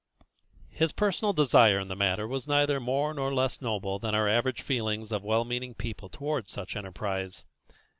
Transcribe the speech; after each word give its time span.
His 0.71 0.91
personal 0.93 1.31
desire 1.31 1.77
in 1.79 1.87
the 1.87 1.95
matter 1.95 2.27
was 2.27 2.47
neither 2.47 2.79
more 2.79 3.13
nor 3.13 3.31
less 3.31 3.61
noble 3.61 3.99
than 3.99 4.15
are 4.15 4.25
the 4.27 4.33
average 4.35 4.63
feelings 4.63 5.11
of 5.11 5.23
well 5.23 5.45
meaning 5.45 5.75
people 5.75 6.09
towards 6.09 6.51
such 6.51 6.75
enterprise. 6.75 7.45